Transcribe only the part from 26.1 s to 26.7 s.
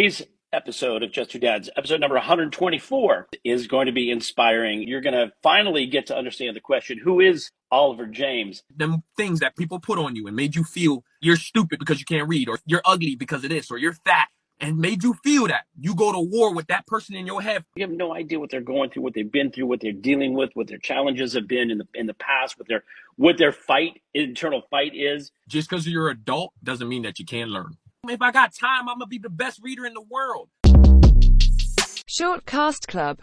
adult